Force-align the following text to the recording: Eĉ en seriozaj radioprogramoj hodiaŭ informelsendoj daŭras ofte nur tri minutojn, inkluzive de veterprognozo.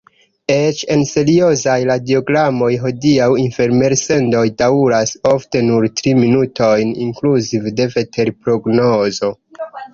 Eĉ 0.53 0.79
en 0.93 1.01
seriozaj 1.09 1.75
radioprogramoj 1.89 2.69
hodiaŭ 2.85 3.29
informelsendoj 3.43 4.43
daŭras 4.63 5.15
ofte 5.35 5.63
nur 5.69 5.87
tri 6.01 6.17
minutojn, 6.25 6.97
inkluzive 7.07 7.79
de 7.83 7.91
veterprognozo. 7.99 9.35